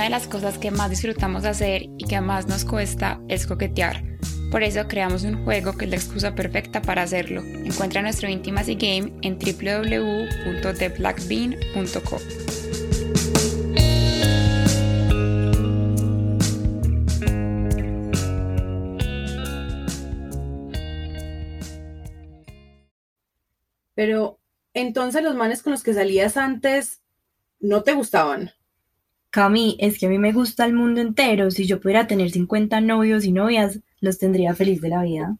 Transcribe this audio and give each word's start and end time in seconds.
una 0.00 0.06
de 0.06 0.10
las 0.12 0.28
cosas 0.28 0.56
que 0.56 0.70
más 0.70 0.88
disfrutamos 0.88 1.44
hacer 1.44 1.82
y 1.98 2.06
que 2.06 2.22
más 2.22 2.46
nos 2.46 2.64
cuesta 2.64 3.20
es 3.28 3.46
coquetear. 3.46 4.02
Por 4.50 4.62
eso 4.62 4.88
creamos 4.88 5.24
un 5.24 5.44
juego 5.44 5.76
que 5.76 5.84
es 5.84 5.90
la 5.90 5.98
excusa 5.98 6.34
perfecta 6.34 6.80
para 6.80 7.02
hacerlo. 7.02 7.42
Encuentra 7.42 8.00
nuestro 8.00 8.30
Intimacy 8.30 8.76
Game 8.76 9.12
en 9.20 9.38
www.theblackbean.co. 9.38 12.18
Pero 23.94 24.40
entonces 24.72 25.22
los 25.22 25.34
manes 25.34 25.62
con 25.62 25.72
los 25.72 25.82
que 25.82 25.92
salías 25.92 26.38
antes 26.38 27.02
no 27.58 27.82
te 27.82 27.92
gustaban. 27.92 28.52
Cami, 29.30 29.76
es 29.78 29.98
que 29.98 30.06
a 30.06 30.08
mí 30.08 30.18
me 30.18 30.32
gusta 30.32 30.66
el 30.66 30.74
mundo 30.74 31.00
entero. 31.00 31.50
Si 31.50 31.66
yo 31.66 31.80
pudiera 31.80 32.06
tener 32.06 32.30
50 32.30 32.80
novios 32.80 33.24
y 33.24 33.32
novias, 33.32 33.80
los 34.00 34.18
tendría 34.18 34.54
feliz 34.54 34.80
de 34.80 34.88
la 34.88 35.02
vida. 35.02 35.36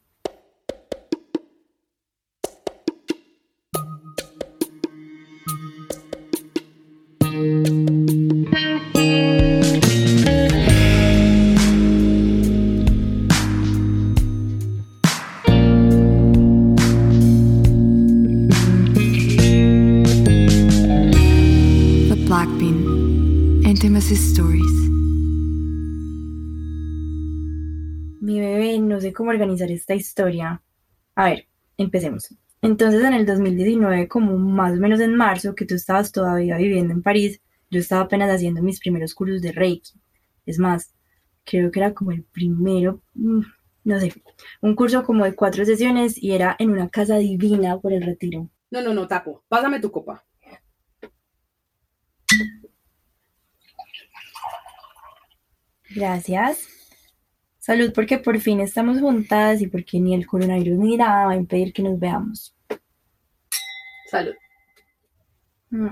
Mi 28.31 28.39
bebé, 28.39 28.79
no 28.79 29.01
sé 29.01 29.13
cómo 29.13 29.31
organizar 29.31 29.73
esta 29.73 29.93
historia. 29.93 30.63
A 31.17 31.25
ver, 31.25 31.49
empecemos. 31.77 32.33
Entonces, 32.63 33.03
en 33.03 33.13
el 33.13 33.27
2019, 33.27 34.07
como 34.07 34.39
más 34.39 34.73
o 34.73 34.77
menos 34.77 35.01
en 35.01 35.17
marzo, 35.17 35.57
que 35.57 35.67
tú 35.67 35.75
estabas 35.75 36.13
todavía 36.13 36.57
viviendo 36.57 36.95
en 36.95 37.03
París, 37.03 37.41
yo 37.71 37.81
estaba 37.81 38.03
apenas 38.03 38.33
haciendo 38.33 38.63
mis 38.63 38.79
primeros 38.79 39.17
cursos 39.17 39.43
de 39.43 39.51
Reiki. 39.51 39.95
Es 40.47 40.61
más, 40.61 40.95
creo 41.45 41.73
que 41.73 41.81
era 41.81 41.93
como 41.93 42.13
el 42.13 42.23
primero, 42.23 43.03
mm, 43.15 43.41
no 43.83 43.99
sé, 43.99 44.13
un 44.61 44.77
curso 44.77 45.03
como 45.03 45.25
de 45.25 45.35
cuatro 45.35 45.65
sesiones 45.65 46.17
y 46.17 46.31
era 46.31 46.55
en 46.61 46.71
una 46.71 46.89
casa 46.89 47.17
divina 47.17 47.81
por 47.81 47.93
el 47.93 48.03
retiro. 48.03 48.49
No, 48.71 48.81
no, 48.81 48.95
no, 48.95 49.09
tapo. 49.09 49.43
Pásame 49.49 49.81
tu 49.81 49.91
copa. 49.91 50.25
Gracias. 55.97 56.80
Salud 57.71 57.93
porque 57.95 58.19
por 58.19 58.37
fin 58.41 58.59
estamos 58.59 58.99
juntas 58.99 59.63
y 59.63 59.69
porque 59.69 60.01
ni 60.01 60.13
el 60.13 60.27
coronavirus 60.27 60.77
ni 60.77 60.97
nada 60.97 61.27
va 61.27 61.33
a 61.35 61.37
impedir 61.37 61.73
que 61.73 61.85
nos 61.85 62.01
veamos. 62.01 62.53
Salud. 64.11 64.35
Mm. 65.71 65.91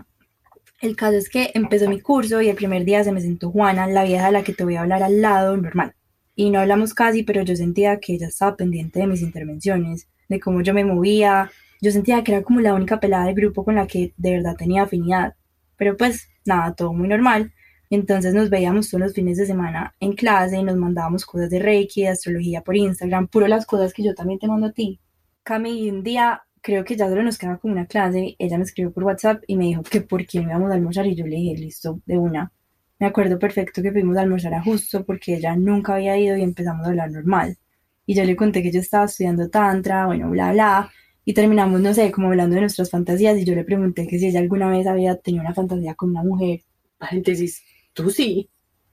El 0.80 0.96
caso 0.96 1.16
es 1.16 1.28
que 1.28 1.52
empezó 1.54 1.88
mi 1.88 2.00
curso 2.00 2.42
y 2.42 2.48
el 2.48 2.56
primer 2.56 2.84
día 2.84 3.04
se 3.04 3.12
me 3.12 3.20
sentó 3.20 3.52
Juana, 3.52 3.86
la 3.86 4.02
vieja 4.02 4.26
de 4.26 4.32
la 4.32 4.42
que 4.42 4.54
te 4.54 4.64
voy 4.64 4.74
a 4.74 4.80
hablar 4.80 5.04
al 5.04 5.22
lado, 5.22 5.56
normal. 5.56 5.94
Y 6.34 6.50
no 6.50 6.58
hablamos 6.58 6.94
casi, 6.94 7.22
pero 7.22 7.42
yo 7.42 7.54
sentía 7.54 8.00
que 8.00 8.14
ella 8.14 8.26
estaba 8.26 8.56
pendiente 8.56 8.98
de 8.98 9.06
mis 9.06 9.22
intervenciones, 9.22 10.08
de 10.28 10.40
cómo 10.40 10.62
yo 10.62 10.74
me 10.74 10.84
movía. 10.84 11.52
Yo 11.80 11.92
sentía 11.92 12.24
que 12.24 12.32
era 12.32 12.42
como 12.42 12.58
la 12.58 12.74
única 12.74 12.98
pelada 12.98 13.26
del 13.26 13.36
grupo 13.36 13.64
con 13.64 13.76
la 13.76 13.86
que 13.86 14.14
de 14.16 14.32
verdad 14.32 14.56
tenía 14.56 14.82
afinidad. 14.82 15.36
Pero 15.76 15.96
pues 15.96 16.28
nada, 16.44 16.74
todo 16.74 16.92
muy 16.92 17.06
normal. 17.06 17.52
Entonces 17.90 18.34
nos 18.34 18.50
veíamos 18.50 18.90
todos 18.90 19.00
los 19.00 19.14
fines 19.14 19.38
de 19.38 19.46
semana 19.46 19.94
en 20.00 20.12
clase 20.12 20.58
y 20.58 20.62
nos 20.62 20.76
mandábamos 20.76 21.24
cosas 21.24 21.50
de 21.50 21.58
Reiki, 21.58 22.02
de 22.02 22.08
astrología 22.08 22.62
por 22.62 22.76
Instagram, 22.76 23.28
puro 23.28 23.48
las 23.48 23.66
cosas 23.66 23.92
que 23.92 24.02
yo 24.02 24.14
también 24.14 24.38
te 24.38 24.48
mando 24.48 24.66
a 24.68 24.72
ti. 24.72 25.00
Cami, 25.42 25.90
un 25.90 26.02
día 26.02 26.42
creo 26.60 26.84
que 26.84 26.96
ya 26.96 27.08
solo 27.08 27.22
nos 27.22 27.38
quedaba 27.38 27.58
como 27.58 27.72
una 27.74 27.86
clase, 27.86 28.36
ella 28.38 28.58
me 28.58 28.64
escribió 28.64 28.92
por 28.92 29.04
WhatsApp 29.04 29.42
y 29.46 29.56
me 29.56 29.64
dijo 29.64 29.82
que 29.82 30.00
por 30.02 30.26
qué 30.26 30.40
no 30.40 30.50
íbamos 30.50 30.70
a 30.70 30.74
almorzar 30.74 31.06
y 31.06 31.14
yo 31.14 31.26
le 31.26 31.36
dije, 31.36 31.56
listo, 31.56 32.00
de 32.04 32.18
una. 32.18 32.52
Me 32.98 33.06
acuerdo 33.06 33.38
perfecto 33.38 33.80
que 33.82 33.92
fuimos 33.92 34.16
a 34.16 34.22
almorzar 34.22 34.54
a 34.54 34.62
justo 34.62 35.04
porque 35.04 35.36
ella 35.36 35.56
nunca 35.56 35.94
había 35.94 36.18
ido 36.18 36.36
y 36.36 36.42
empezamos 36.42 36.84
a 36.84 36.90
hablar 36.90 37.10
normal. 37.10 37.56
Y 38.06 38.14
yo 38.14 38.24
le 38.24 38.36
conté 38.36 38.62
que 38.62 38.72
yo 38.72 38.80
estaba 38.80 39.04
estudiando 39.04 39.48
tantra, 39.50 40.06
bueno, 40.06 40.30
bla, 40.30 40.52
bla. 40.52 40.90
Y 41.24 41.34
terminamos, 41.34 41.80
no 41.80 41.94
sé, 41.94 42.10
como 42.10 42.28
hablando 42.28 42.54
de 42.54 42.62
nuestras 42.62 42.90
fantasías 42.90 43.38
y 43.38 43.44
yo 43.44 43.54
le 43.54 43.64
pregunté 43.64 44.06
que 44.08 44.18
si 44.18 44.26
ella 44.26 44.40
alguna 44.40 44.68
vez 44.70 44.86
había 44.86 45.16
tenido 45.16 45.44
una 45.44 45.54
fantasía 45.54 45.94
con 45.94 46.10
una 46.10 46.22
mujer. 46.22 46.60
Paréntesis, 46.98 47.62
tú 48.02 48.10
sí. 48.10 48.48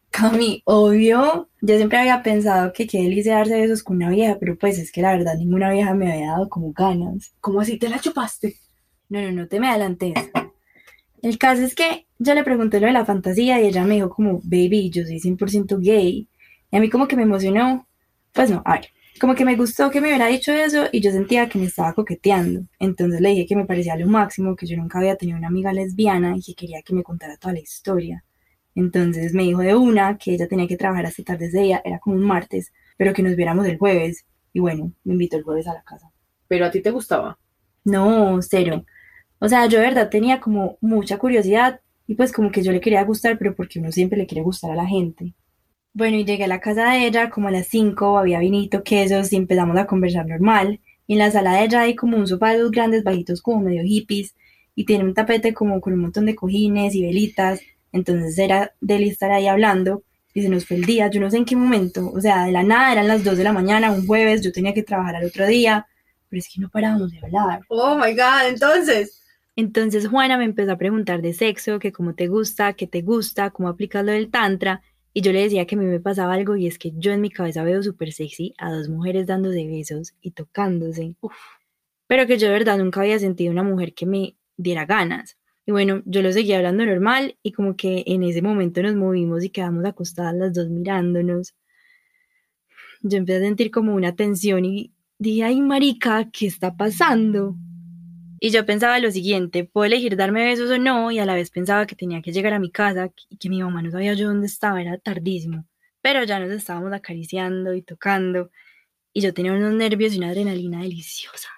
Cami, 0.09 0.61
obvio, 0.65 1.49
yo 1.61 1.75
siempre 1.75 1.99
había 1.99 2.23
pensado 2.23 2.71
que 2.73 2.87
qué 2.87 2.99
delicia 3.03 3.35
darse 3.35 3.59
besos 3.59 3.83
con 3.83 3.97
una 3.97 4.09
vieja, 4.09 4.37
pero 4.39 4.57
pues 4.57 4.79
es 4.79 4.91
que 4.91 5.01
la 5.01 5.11
verdad 5.11 5.35
ninguna 5.37 5.71
vieja 5.71 5.93
me 5.93 6.11
había 6.11 6.31
dado 6.31 6.49
como 6.49 6.71
ganas. 6.71 7.33
¿Cómo 7.41 7.59
así 7.61 7.77
te 7.77 7.89
la 7.89 7.99
chupaste? 7.99 8.55
No, 9.09 9.21
no, 9.21 9.31
no 9.31 9.47
te 9.47 9.59
me 9.59 9.67
adelantes. 9.67 10.13
El 11.21 11.37
caso 11.37 11.63
es 11.63 11.75
que 11.75 12.07
yo 12.17 12.33
le 12.33 12.43
pregunté 12.43 12.79
lo 12.79 12.87
de 12.87 12.93
la 12.93 13.05
fantasía 13.05 13.61
y 13.61 13.67
ella 13.67 13.83
me 13.83 13.95
dijo 13.95 14.09
como, 14.09 14.39
baby, 14.43 14.89
yo 14.89 15.03
soy 15.03 15.19
100% 15.19 15.79
gay. 15.81 16.27
Y 16.71 16.77
a 16.77 16.79
mí 16.79 16.89
como 16.89 17.07
que 17.07 17.15
me 17.15 17.23
emocionó. 17.23 17.87
Pues 18.31 18.49
no, 18.49 18.61
a 18.65 18.75
ver, 18.75 18.87
como 19.19 19.35
que 19.35 19.45
me 19.45 19.55
gustó 19.55 19.89
que 19.91 20.01
me 20.01 20.07
hubiera 20.07 20.27
dicho 20.27 20.51
eso 20.51 20.85
y 20.91 21.01
yo 21.01 21.11
sentía 21.11 21.49
que 21.49 21.59
me 21.59 21.65
estaba 21.65 21.93
coqueteando. 21.93 22.61
Entonces 22.79 23.21
le 23.21 23.29
dije 23.29 23.45
que 23.45 23.55
me 23.55 23.65
parecía 23.65 23.95
lo 23.95 24.07
máximo, 24.07 24.55
que 24.55 24.65
yo 24.65 24.77
nunca 24.77 24.99
había 24.99 25.15
tenido 25.15 25.37
una 25.37 25.47
amiga 25.47 25.73
lesbiana 25.73 26.35
y 26.37 26.41
que 26.41 26.53
quería 26.53 26.81
que 26.81 26.93
me 26.93 27.03
contara 27.03 27.37
toda 27.37 27.53
la 27.53 27.59
historia. 27.59 28.23
Entonces 28.75 29.33
me 29.33 29.43
dijo 29.43 29.61
de 29.61 29.75
una 29.75 30.17
que 30.17 30.33
ella 30.33 30.47
tenía 30.47 30.67
que 30.67 30.77
trabajar 30.77 31.05
hasta 31.05 31.23
tarde 31.23 31.49
de 31.49 31.61
ella, 31.63 31.81
era 31.83 31.99
como 31.99 32.15
un 32.17 32.23
martes, 32.23 32.73
pero 32.97 33.13
que 33.13 33.23
nos 33.23 33.35
viéramos 33.35 33.65
el 33.65 33.77
jueves. 33.77 34.25
Y 34.53 34.59
bueno, 34.59 34.91
me 35.03 35.13
invitó 35.13 35.37
el 35.37 35.43
jueves 35.43 35.67
a 35.67 35.73
la 35.73 35.83
casa. 35.83 36.11
¿Pero 36.47 36.65
a 36.65 36.71
ti 36.71 36.81
te 36.81 36.91
gustaba? 36.91 37.37
No, 37.83 38.41
cero. 38.41 38.85
O 39.39 39.47
sea, 39.47 39.65
yo 39.67 39.79
de 39.79 39.85
verdad 39.85 40.09
tenía 40.09 40.39
como 40.39 40.77
mucha 40.81 41.17
curiosidad 41.17 41.81
y 42.07 42.15
pues 42.15 42.31
como 42.31 42.51
que 42.51 42.63
yo 42.63 42.71
le 42.71 42.81
quería 42.81 43.03
gustar, 43.03 43.37
pero 43.37 43.55
porque 43.55 43.79
uno 43.79 43.91
siempre 43.91 44.17
le 44.17 44.27
quiere 44.27 44.43
gustar 44.43 44.71
a 44.71 44.75
la 44.75 44.85
gente. 44.85 45.33
Bueno, 45.93 46.17
y 46.17 46.25
llegué 46.25 46.43
a 46.43 46.47
la 46.47 46.59
casa 46.59 46.91
de 46.91 47.07
ella 47.07 47.29
como 47.29 47.47
a 47.47 47.51
las 47.51 47.67
5, 47.67 48.17
había 48.17 48.39
vinito, 48.39 48.83
quesos 48.83 49.31
y 49.31 49.37
empezamos 49.37 49.77
a 49.77 49.87
conversar 49.87 50.27
normal. 50.27 50.81
Y 51.07 51.13
en 51.13 51.19
la 51.19 51.31
sala 51.31 51.53
de 51.53 51.65
ella 51.65 51.81
hay 51.81 51.95
como 51.95 52.17
un 52.17 52.27
sofá 52.27 52.51
de 52.51 52.59
dos 52.59 52.71
grandes 52.71 53.03
bajitos 53.03 53.41
como 53.41 53.61
medio 53.61 53.83
hippies 53.83 54.35
y 54.75 54.85
tiene 54.85 55.05
un 55.05 55.13
tapete 55.13 55.53
como 55.53 55.79
con 55.79 55.93
un 55.93 55.99
montón 55.99 56.25
de 56.25 56.35
cojines 56.35 56.95
y 56.95 57.01
velitas. 57.03 57.61
Entonces 57.95 58.37
era 58.37 58.73
de 58.81 58.97
él 58.97 59.03
estar 59.03 59.31
ahí 59.31 59.47
hablando 59.47 60.03
y 60.33 60.41
se 60.41 60.49
nos 60.49 60.65
fue 60.65 60.75
el 60.75 60.83
día, 60.83 61.09
yo 61.09 61.21
no 61.21 61.31
sé 61.31 61.37
en 61.37 61.45
qué 61.45 61.55
momento, 61.55 62.11
o 62.11 62.19
sea, 62.19 62.45
de 62.45 62.51
la 62.51 62.61
nada 62.61 62.91
eran 62.91 63.07
las 63.07 63.23
2 63.23 63.37
de 63.37 63.45
la 63.45 63.53
mañana, 63.53 63.89
un 63.89 64.05
jueves, 64.05 64.41
yo 64.41 64.51
tenía 64.51 64.73
que 64.73 64.83
trabajar 64.83 65.15
al 65.15 65.23
otro 65.23 65.47
día, 65.47 65.87
pero 66.27 66.39
es 66.39 66.49
que 66.53 66.59
no 66.59 66.69
parábamos 66.69 67.09
de 67.09 67.19
hablar. 67.19 67.61
Oh 67.69 67.95
my 67.95 68.11
god, 68.11 68.49
entonces. 68.49 69.23
Entonces 69.55 70.09
Juana 70.09 70.37
me 70.37 70.43
empezó 70.43 70.73
a 70.73 70.77
preguntar 70.77 71.21
de 71.21 71.31
sexo, 71.31 71.79
que 71.79 71.93
cómo 71.93 72.15
te 72.15 72.27
gusta, 72.27 72.73
qué 72.73 72.85
te 72.85 73.01
gusta, 73.01 73.51
cómo 73.51 73.69
aplicas 73.69 74.03
lo 74.03 74.11
del 74.11 74.29
tantra, 74.29 74.81
y 75.13 75.21
yo 75.21 75.31
le 75.31 75.43
decía 75.43 75.65
que 75.65 75.75
a 75.75 75.77
mí 75.77 75.85
me 75.85 76.01
pasaba 76.01 76.33
algo 76.33 76.57
y 76.57 76.67
es 76.67 76.77
que 76.77 76.91
yo 76.97 77.13
en 77.13 77.21
mi 77.21 77.29
cabeza 77.29 77.63
veo 77.63 77.81
súper 77.81 78.11
sexy 78.11 78.53
a 78.57 78.73
dos 78.73 78.89
mujeres 78.89 79.25
dándose 79.25 79.65
besos 79.65 80.15
y 80.19 80.31
tocándose, 80.31 81.15
Uf. 81.21 81.33
pero 82.07 82.27
que 82.27 82.37
yo 82.37 82.47
de 82.47 82.53
verdad 82.53 82.77
nunca 82.77 82.99
había 82.99 83.19
sentido 83.19 83.53
una 83.53 83.63
mujer 83.63 83.93
que 83.93 84.05
me 84.05 84.35
diera 84.57 84.85
ganas. 84.85 85.37
Y 85.65 85.71
bueno, 85.71 86.03
yo 86.05 86.21
lo 86.21 86.31
seguía 86.31 86.57
hablando 86.57 86.85
normal 86.85 87.37
y 87.41 87.51
como 87.51 87.75
que 87.75 88.03
en 88.05 88.23
ese 88.23 88.41
momento 88.41 88.83
nos 88.83 88.95
movimos 88.95 89.43
y 89.43 89.49
quedamos 89.49 89.85
acostadas 89.85 90.35
las 90.35 90.53
dos 90.53 90.69
mirándonos. 90.69 91.55
Yo 93.01 93.17
empecé 93.17 93.37
a 93.39 93.41
sentir 93.41 93.71
como 93.71 93.95
una 93.95 94.15
tensión 94.15 94.63
y 94.65 94.93
dije, 95.17 95.43
ay 95.43 95.61
marica, 95.61 96.29
¿qué 96.31 96.47
está 96.47 96.75
pasando? 96.75 97.55
Y 98.39 98.51
yo 98.51 98.65
pensaba 98.65 98.99
lo 98.99 99.09
siguiente, 99.09 99.63
puedo 99.63 99.85
elegir 99.85 100.15
darme 100.17 100.45
besos 100.45 100.69
o 100.69 100.77
no, 100.77 101.09
y 101.09 101.19
a 101.19 101.25
la 101.25 101.35
vez 101.35 101.49
pensaba 101.49 101.87
que 101.87 101.95
tenía 101.95 102.21
que 102.21 102.31
llegar 102.31 102.53
a 102.53 102.59
mi 102.59 102.69
casa 102.69 103.09
y 103.29 103.37
que 103.37 103.49
mi 103.49 103.63
mamá 103.63 103.81
no 103.81 103.89
sabía 103.91 104.13
yo 104.13 104.27
dónde 104.27 104.47
estaba, 104.47 104.81
era 104.81 104.97
tardísimo. 104.97 105.65
Pero 106.01 106.23
ya 106.23 106.39
nos 106.39 106.51
estábamos 106.51 106.93
acariciando 106.93 107.73
y 107.73 107.81
tocando, 107.81 108.51
y 109.13 109.21
yo 109.21 109.33
tenía 109.33 109.53
unos 109.53 109.73
nervios 109.73 110.13
y 110.13 110.19
una 110.19 110.29
adrenalina 110.29 110.81
deliciosa. 110.81 111.49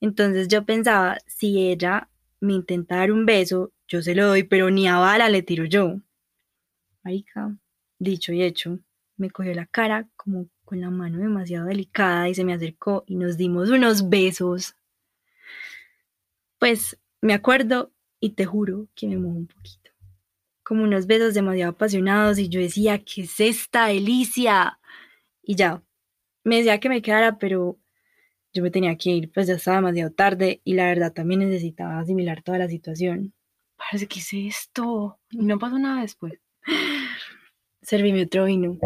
Entonces 0.00 0.48
yo 0.48 0.64
pensaba, 0.64 1.18
si 1.26 1.70
ella 1.70 2.08
me 2.42 2.54
intenta 2.54 2.96
dar 2.96 3.12
un 3.12 3.24
beso, 3.24 3.72
yo 3.86 4.02
se 4.02 4.14
lo 4.16 4.26
doy, 4.26 4.42
pero 4.42 4.68
ni 4.68 4.88
a 4.88 4.98
bala 4.98 5.28
le 5.28 5.42
tiro 5.42 5.64
yo. 5.64 6.00
Marica, 7.04 7.56
dicho 8.00 8.32
y 8.32 8.42
hecho, 8.42 8.80
me 9.16 9.30
cogió 9.30 9.54
la 9.54 9.66
cara 9.66 10.08
como 10.16 10.48
con 10.64 10.80
la 10.80 10.90
mano 10.90 11.18
demasiado 11.18 11.66
delicada 11.66 12.28
y 12.28 12.34
se 12.34 12.44
me 12.44 12.52
acercó 12.52 13.04
y 13.06 13.14
nos 13.14 13.36
dimos 13.36 13.70
unos 13.70 14.08
besos. 14.08 14.74
Pues 16.58 16.98
me 17.20 17.32
acuerdo 17.32 17.92
y 18.18 18.30
te 18.30 18.44
juro 18.44 18.88
que 18.96 19.06
me 19.06 19.18
mojo 19.18 19.36
un 19.36 19.46
poquito. 19.46 19.92
Como 20.64 20.82
unos 20.82 21.06
besos 21.06 21.34
demasiado 21.34 21.72
apasionados 21.72 22.38
y 22.38 22.48
yo 22.48 22.60
decía, 22.60 23.04
¿qué 23.04 23.22
es 23.22 23.38
esta 23.38 23.86
delicia? 23.86 24.80
Y 25.42 25.54
ya, 25.54 25.82
me 26.42 26.56
decía 26.56 26.80
que 26.80 26.88
me 26.88 27.02
quedara, 27.02 27.38
pero 27.38 27.78
yo 28.52 28.62
me 28.62 28.70
tenía 28.70 28.96
que 28.96 29.10
ir, 29.10 29.32
pues 29.32 29.46
ya 29.46 29.54
estaba 29.54 29.78
demasiado 29.78 30.10
tarde 30.12 30.60
y 30.64 30.74
la 30.74 30.86
verdad 30.86 31.12
también 31.12 31.40
necesitaba 31.40 31.98
asimilar 31.98 32.42
toda 32.42 32.58
la 32.58 32.68
situación. 32.68 33.32
Parece 33.76 34.06
que 34.06 34.20
es 34.20 34.32
esto. 34.32 35.18
Y 35.30 35.38
no 35.38 35.58
pasó 35.58 35.78
nada 35.78 36.02
después. 36.02 36.34
Servime 37.82 38.22
otro 38.22 38.44
vino. 38.44 38.78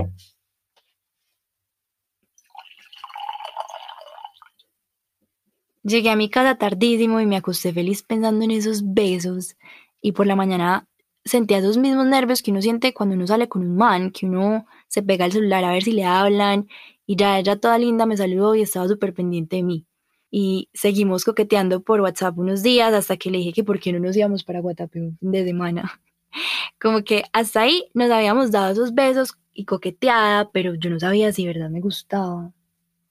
Llegué 5.82 6.10
a 6.10 6.16
mi 6.16 6.28
casa 6.30 6.56
tardísimo 6.58 7.20
y 7.20 7.26
me 7.26 7.36
acosté 7.36 7.72
feliz 7.72 8.02
pensando 8.02 8.44
en 8.44 8.50
esos 8.50 8.92
besos. 8.92 9.56
Y 10.00 10.12
por 10.12 10.26
la 10.26 10.34
mañana 10.34 10.88
sentía 11.24 11.58
esos 11.58 11.76
mismos 11.76 12.06
nervios 12.06 12.42
que 12.42 12.50
uno 12.50 12.62
siente 12.62 12.94
cuando 12.94 13.14
uno 13.14 13.26
sale 13.26 13.48
con 13.48 13.62
un 13.62 13.76
man, 13.76 14.10
que 14.10 14.26
uno 14.26 14.66
se 14.88 15.02
pega 15.02 15.24
al 15.24 15.32
celular 15.32 15.64
a 15.64 15.72
ver 15.72 15.82
si 15.82 15.92
le 15.92 16.04
hablan. 16.04 16.68
Y 17.06 17.16
ya 17.16 17.38
ella 17.38 17.56
toda 17.56 17.78
linda 17.78 18.04
me 18.04 18.16
saludó 18.16 18.54
y 18.54 18.62
estaba 18.62 18.88
súper 18.88 19.14
pendiente 19.14 19.56
de 19.56 19.62
mí. 19.62 19.86
Y 20.30 20.68
seguimos 20.74 21.24
coqueteando 21.24 21.82
por 21.82 22.00
WhatsApp 22.00 22.36
unos 22.38 22.62
días 22.62 22.92
hasta 22.92 23.16
que 23.16 23.30
le 23.30 23.38
dije 23.38 23.52
que 23.52 23.64
por 23.64 23.78
qué 23.80 23.92
no 23.92 24.00
nos 24.00 24.16
íbamos 24.16 24.44
para 24.44 24.60
Guatapé 24.60 25.00
un 25.00 25.16
fin 25.18 25.30
de 25.30 25.44
semana. 25.44 26.00
Como 26.80 27.04
que 27.04 27.24
hasta 27.32 27.62
ahí 27.62 27.84
nos 27.94 28.10
habíamos 28.10 28.50
dado 28.50 28.72
esos 28.72 28.92
besos 28.92 29.38
y 29.52 29.64
coqueteada, 29.64 30.50
pero 30.50 30.74
yo 30.74 30.90
no 30.90 31.00
sabía 31.00 31.32
si 31.32 31.46
verdad 31.46 31.70
me 31.70 31.80
gustaba. 31.80 32.52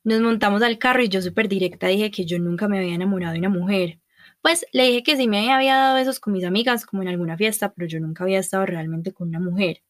Nos 0.04 0.22
montamos 0.22 0.62
al 0.62 0.78
carro 0.78 1.02
y 1.02 1.10
yo 1.10 1.22
súper 1.22 1.48
directa 1.48 1.88
dije 1.88 2.12
que 2.12 2.26
yo 2.26 2.38
nunca 2.38 2.68
me 2.68 2.78
había 2.78 2.94
enamorado 2.94 3.34
de 3.34 3.40
una 3.40 3.50
mujer. 3.50 4.00
Pues 4.42 4.66
le 4.74 4.86
dije 4.86 5.02
que 5.02 5.18
sí 5.18 5.28
me 5.28 5.52
había 5.52 5.76
dado 5.78 5.96
besos 5.96 6.20
con 6.20 6.34
mis 6.34 6.44
amigas, 6.44 6.86
como 6.86 7.02
en 7.02 7.08
alguna 7.08 7.38
fiesta, 7.38 7.74
pero 7.74 7.88
yo 7.88 8.00
nunca 8.00 8.24
había 8.24 8.40
estado 8.40 8.66
realmente 8.68 9.12
con 9.12 9.30
una 9.30 9.40
mujer. 9.40 9.82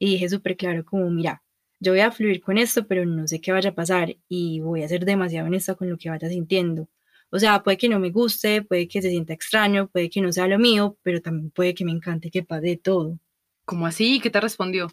Y 0.00 0.12
dije 0.12 0.28
súper 0.28 0.56
claro 0.56 0.84
como, 0.84 1.08
mira, 1.10 1.42
yo 1.80 1.92
voy 1.92 2.00
a 2.00 2.12
fluir 2.12 2.40
con 2.40 2.58
esto, 2.58 2.86
pero 2.86 3.04
no 3.06 3.26
sé 3.28 3.40
qué 3.40 3.52
vaya 3.52 3.70
a 3.70 3.74
pasar 3.74 4.16
y 4.28 4.60
voy 4.60 4.82
a 4.84 4.88
ser 4.88 5.04
demasiado 5.04 5.46
honesta 5.48 5.74
con 5.74 5.90
lo 5.90 5.98
que 5.98 6.10
vaya 6.10 6.28
sintiendo. 6.28 6.88
O 7.30 7.38
sea, 7.38 7.62
puede 7.62 7.78
que 7.78 7.88
no 7.88 7.98
me 8.00 8.10
guste, 8.10 8.62
puede 8.62 8.88
que 8.88 9.02
se 9.02 9.10
sienta 9.10 9.32
extraño, 9.32 9.88
puede 9.88 10.10
que 10.10 10.20
no 10.20 10.32
sea 10.32 10.48
lo 10.48 10.58
mío, 10.58 10.98
pero 11.02 11.20
también 11.22 11.50
puede 11.50 11.74
que 11.74 11.84
me 11.84 11.92
encante 11.92 12.30
que 12.30 12.42
pase 12.44 12.76
todo. 12.76 13.18
¿Cómo 13.64 13.86
así? 13.86 14.20
¿Qué 14.20 14.30
te 14.30 14.40
respondió? 14.40 14.88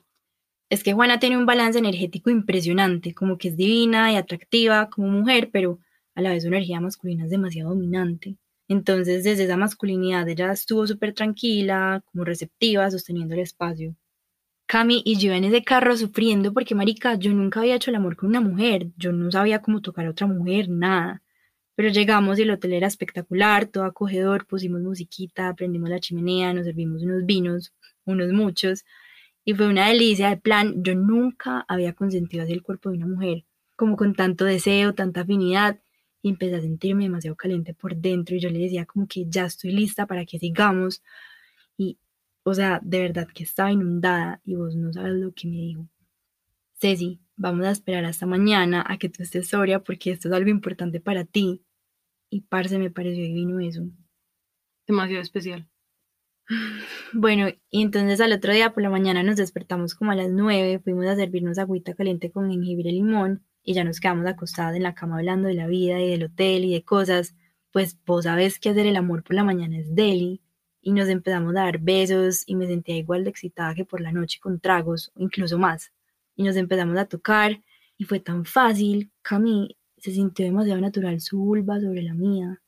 es 0.70 0.84
que 0.84 0.94
Juana 0.94 1.20
tiene 1.20 1.38
un 1.38 1.46
balance 1.46 1.80
energético 1.80 2.30
impresionante, 2.30 3.14
como 3.14 3.38
que 3.38 3.50
es 3.50 3.58
divina 3.58 4.12
y 4.12 4.16
atractiva 4.18 4.90
como 4.90 5.08
mujer, 5.10 5.50
pero 5.52 5.80
a 6.16 6.22
la 6.22 6.32
vez 6.32 6.44
su 6.44 6.50
energía 6.50 6.82
masculina 6.82 7.26
es 7.26 7.30
demasiado 7.30 7.70
dominante. 7.70 8.38
Entonces, 8.68 9.24
desde 9.24 9.46
esa 9.46 9.56
masculinidad, 9.58 10.28
ella 10.28 10.52
estuvo 10.52 10.86
súper 10.86 11.14
tranquila, 11.14 12.04
como 12.12 12.26
receptiva, 12.26 12.92
sosteniendo 12.92 13.34
el 13.36 13.42
espacio. 13.42 13.96
Cami 14.68 15.02
y 15.06 15.18
yo 15.18 15.32
en 15.32 15.46
ese 15.46 15.64
carro 15.64 15.96
sufriendo 15.96 16.54
porque, 16.54 16.76
marica, 16.76 17.16
yo 17.16 17.34
nunca 17.34 17.62
había 17.62 17.76
hecho 17.76 17.90
el 17.90 17.96
amor 17.96 18.18
con 18.18 18.30
una 18.30 18.42
mujer, 18.42 18.88
yo 18.98 19.14
no 19.14 19.32
sabía 19.32 19.62
cómo 19.62 19.82
tocar 19.82 20.06
a 20.06 20.10
otra 20.12 20.28
mujer, 20.28 20.68
nada. 20.70 21.24
Pero 21.76 21.90
llegamos 21.90 22.38
y 22.38 22.42
el 22.42 22.52
hotel 22.52 22.74
era 22.74 22.88
espectacular, 22.88 23.68
todo 23.68 23.86
acogedor, 23.86 24.46
pusimos 24.46 24.82
musiquita, 24.82 25.54
prendimos 25.56 25.90
la 25.90 26.00
chimenea, 26.02 26.54
nos 26.54 26.66
servimos 26.66 27.04
unos 27.04 27.26
vinos, 27.26 27.74
unos 28.06 28.34
muchos, 28.34 28.84
y 29.46 29.54
fue 29.54 29.68
una 29.68 29.88
delicia 29.88 30.30
de 30.30 30.38
plan. 30.38 30.84
Yo 30.84 30.96
nunca 30.96 31.64
había 31.70 31.94
consentido 31.94 32.44
así 32.44 32.52
el 32.54 32.64
cuerpo 32.64 32.90
de 32.90 32.98
una 32.98 33.08
mujer, 33.08 33.46
como 33.78 33.96
con 33.96 34.16
tanto 34.16 34.44
deseo, 34.46 34.94
tanta 34.94 35.22
afinidad. 35.22 35.80
Y 36.22 36.30
empecé 36.30 36.56
a 36.58 36.62
sentirme 36.62 37.04
demasiado 37.04 37.38
caliente 37.38 37.74
por 37.74 37.96
dentro 37.96 38.36
y 38.36 38.40
yo 38.42 38.50
le 38.50 38.60
decía 38.60 38.86
como 38.86 39.08
que 39.08 39.26
ya 39.30 39.46
estoy 39.46 39.72
lista 39.72 40.08
para 40.08 40.26
que 40.26 40.40
sigamos. 40.40 41.02
O 42.50 42.54
sea, 42.54 42.80
de 42.82 43.02
verdad 43.02 43.28
que 43.28 43.44
estaba 43.44 43.74
inundada 43.74 44.40
y 44.46 44.56
vos 44.56 44.74
no 44.74 44.94
sabes 44.94 45.16
lo 45.16 45.34
que 45.34 45.50
me 45.50 45.58
dijo. 45.58 45.90
Ceci, 46.80 47.20
vamos 47.36 47.66
a 47.66 47.72
esperar 47.72 48.06
hasta 48.06 48.26
mañana 48.26 48.86
a 48.88 48.98
que 48.98 49.10
tú 49.10 49.22
estés 49.22 49.50
sobria 49.50 49.84
porque 49.84 50.12
esto 50.12 50.30
es 50.30 50.34
algo 50.34 50.50
importante 50.50 51.02
para 51.02 51.26
ti. 51.26 51.62
Y 52.30 52.44
parce, 52.44 52.80
me 52.80 52.90
pareció 52.90 53.22
divino 53.22 53.60
eso. 53.60 53.82
Demasiado 54.88 55.22
especial. 55.22 55.68
Bueno, 57.12 57.50
y 57.70 57.82
entonces 57.82 58.22
al 58.22 58.32
otro 58.32 58.54
día 58.54 58.74
por 58.74 58.82
la 58.82 58.90
mañana 58.90 59.24
nos 59.24 59.36
despertamos 59.36 59.94
como 59.94 60.12
a 60.12 60.16
las 60.16 60.30
nueve, 60.30 60.80
fuimos 60.80 61.06
a 61.08 61.18
servirnos 61.18 61.58
agüita 61.58 61.96
caliente 61.96 62.32
con 62.32 62.50
jengibre 62.50 62.92
y 62.92 62.94
limón 62.94 63.44
y 63.62 63.74
ya 63.74 63.84
nos 63.84 64.00
quedamos 64.00 64.26
acostadas 64.26 64.78
en 64.78 64.84
la 64.84 64.96
cama 64.96 65.18
hablando 65.18 65.50
de 65.50 65.54
la 65.54 65.68
vida 65.68 66.00
y 66.00 66.12
del 66.12 66.24
hotel 66.24 66.64
y 66.64 66.72
de 66.72 66.86
cosas. 66.86 67.36
Pues 67.72 67.98
vos 68.06 68.24
sabes 68.24 68.58
que 68.58 68.70
hacer 68.70 68.86
el 68.86 68.96
amor 68.96 69.24
por 69.24 69.36
la 69.36 69.44
mañana 69.44 69.78
es 69.78 69.94
deli. 69.94 70.42
Y 70.88 70.94
nos 70.94 71.10
empezamos 71.10 71.52
a 71.58 71.64
dar 71.66 71.80
besos 71.80 72.44
y 72.46 72.56
me 72.56 72.66
sentía 72.66 72.96
igual 72.96 73.26
de 73.26 73.30
excitada 73.30 73.76
que 73.76 73.84
por 73.84 74.00
la 74.00 74.14
noche 74.14 74.40
con 74.40 74.62
tragos, 74.62 75.12
incluso 75.18 75.58
más. 75.60 75.92
Y 76.38 76.44
nos 76.44 76.56
empezamos 76.56 76.98
a 76.98 77.04
tocar 77.04 77.62
y 77.98 78.06
fue 78.06 78.22
tan 78.22 78.46
fácil. 78.46 79.12
Cami 79.22 79.76
se 79.98 80.12
sintió 80.12 80.46
demasiado 80.46 80.80
natural 80.80 81.20
su 81.20 81.40
vulva 81.40 81.82
sobre 81.82 82.04
la 82.04 82.14
mía 82.14 82.62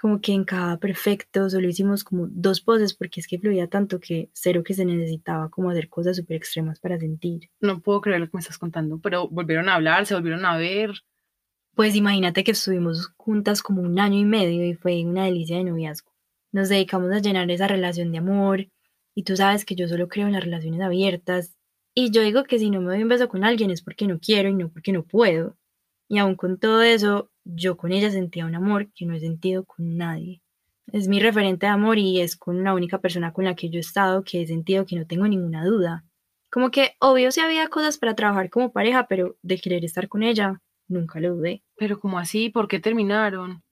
como 0.00 0.22
que 0.22 0.32
encajaba 0.32 0.78
perfecto, 0.78 1.50
solo 1.50 1.68
hicimos 1.68 2.02
como 2.02 2.26
dos 2.30 2.62
poses 2.62 2.94
porque 2.94 3.20
es 3.20 3.28
que 3.28 3.38
fluía 3.38 3.66
tanto 3.66 4.00
que 4.00 4.30
cero 4.32 4.62
que 4.64 4.72
se 4.72 4.86
necesitaba 4.86 5.50
como 5.50 5.68
hacer 5.68 5.90
cosas 5.90 6.16
súper 6.16 6.38
extremas 6.38 6.80
para 6.80 6.98
sentir. 6.98 7.50
No 7.60 7.82
puedo 7.82 8.00
creer 8.00 8.20
lo 8.20 8.26
que 8.26 8.38
me 8.38 8.40
estás 8.40 8.56
contando, 8.56 8.98
pero 8.98 9.28
volvieron 9.28 9.68
a 9.68 9.74
hablar, 9.74 10.06
se 10.06 10.14
volvieron 10.14 10.46
a 10.46 10.56
ver. 10.56 10.92
Pues 11.74 11.94
imagínate 11.94 12.42
que 12.42 12.52
estuvimos 12.52 13.12
juntas 13.18 13.60
como 13.62 13.82
un 13.82 14.00
año 14.00 14.18
y 14.18 14.24
medio 14.24 14.64
y 14.64 14.72
fue 14.72 15.04
una 15.04 15.26
delicia 15.26 15.58
de 15.58 15.64
noviazgo. 15.64 16.09
Nos 16.52 16.68
dedicamos 16.68 17.12
a 17.12 17.20
llenar 17.20 17.50
esa 17.50 17.68
relación 17.68 18.12
de 18.12 18.18
amor 18.18 18.68
y 19.14 19.24
tú 19.24 19.36
sabes 19.36 19.64
que 19.64 19.74
yo 19.74 19.88
solo 19.88 20.08
creo 20.08 20.26
en 20.26 20.32
las 20.32 20.44
relaciones 20.44 20.80
abiertas 20.80 21.56
y 21.94 22.10
yo 22.10 22.22
digo 22.22 22.44
que 22.44 22.58
si 22.58 22.70
no 22.70 22.80
me 22.80 22.92
doy 22.92 23.02
un 23.02 23.08
beso 23.08 23.28
con 23.28 23.44
alguien 23.44 23.70
es 23.70 23.82
porque 23.82 24.06
no 24.06 24.18
quiero 24.20 24.48
y 24.48 24.54
no 24.54 24.70
porque 24.70 24.92
no 24.92 25.04
puedo. 25.04 25.56
Y 26.08 26.18
aún 26.18 26.34
con 26.36 26.58
todo 26.58 26.82
eso, 26.82 27.30
yo 27.44 27.76
con 27.76 27.92
ella 27.92 28.10
sentía 28.10 28.46
un 28.46 28.54
amor 28.54 28.90
que 28.94 29.06
no 29.06 29.14
he 29.14 29.20
sentido 29.20 29.64
con 29.64 29.96
nadie. 29.96 30.42
Es 30.92 31.08
mi 31.08 31.20
referente 31.20 31.66
de 31.66 31.72
amor 31.72 31.98
y 31.98 32.20
es 32.20 32.36
con 32.36 32.58
una 32.58 32.74
única 32.74 33.00
persona 33.00 33.32
con 33.32 33.44
la 33.44 33.54
que 33.54 33.70
yo 33.70 33.78
he 33.78 33.80
estado 33.80 34.24
que 34.24 34.42
he 34.42 34.46
sentido 34.46 34.86
que 34.86 34.96
no 34.96 35.06
tengo 35.06 35.26
ninguna 35.28 35.64
duda. 35.64 36.04
Como 36.50 36.70
que 36.70 36.94
obvio 37.00 37.30
si 37.30 37.40
había 37.40 37.68
cosas 37.68 37.98
para 37.98 38.14
trabajar 38.16 38.50
como 38.50 38.72
pareja, 38.72 39.06
pero 39.08 39.36
de 39.42 39.60
querer 39.60 39.84
estar 39.84 40.08
con 40.08 40.22
ella, 40.22 40.60
nunca 40.88 41.20
lo 41.20 41.36
dudé. 41.36 41.62
Pero 41.76 42.00
como 42.00 42.18
así? 42.18 42.50
¿Por 42.50 42.66
qué 42.66 42.80
terminaron? 42.80 43.62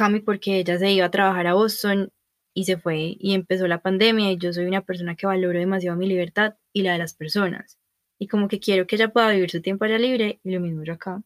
Cami 0.00 0.20
porque 0.20 0.58
ella 0.58 0.78
se 0.78 0.90
iba 0.90 1.04
a 1.04 1.10
trabajar 1.10 1.46
a 1.46 1.52
Boston 1.52 2.10
y 2.54 2.64
se 2.64 2.78
fue 2.78 3.18
y 3.20 3.34
empezó 3.34 3.68
la 3.68 3.82
pandemia 3.82 4.32
y 4.32 4.38
yo 4.38 4.50
soy 4.50 4.64
una 4.64 4.80
persona 4.80 5.14
que 5.14 5.26
valoro 5.26 5.58
demasiado 5.58 5.94
mi 5.94 6.06
libertad 6.06 6.54
y 6.72 6.84
la 6.84 6.92
de 6.92 6.98
las 6.98 7.12
personas. 7.12 7.78
Y 8.18 8.26
como 8.26 8.48
que 8.48 8.60
quiero 8.60 8.86
que 8.86 8.96
ella 8.96 9.12
pueda 9.12 9.30
vivir 9.30 9.50
su 9.50 9.60
tiempo 9.60 9.84
allá 9.84 9.98
libre 9.98 10.40
y 10.42 10.52
lo 10.52 10.60
mismo 10.60 10.84
yo 10.84 10.94
acá. 10.94 11.22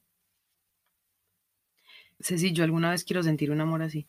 Ceci, 2.19 2.53
yo 2.53 2.65
alguna 2.65 2.91
vez 2.91 3.05
quiero 3.05 3.23
sentir 3.23 3.53
un 3.53 3.61
amor 3.61 3.81
así. 3.81 4.09